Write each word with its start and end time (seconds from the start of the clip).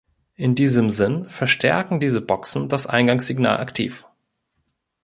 In 0.33 0.55
diesem 0.55 0.89
Sinn 0.89 1.29
verstärken 1.29 1.99
diese 1.99 2.21
Boxen 2.21 2.69
das 2.69 2.87
Eingangssignal 2.87 3.57
aktiv. 3.57 4.03